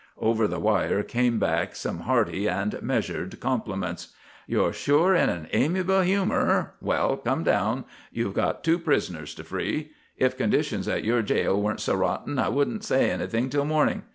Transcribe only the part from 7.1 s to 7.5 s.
come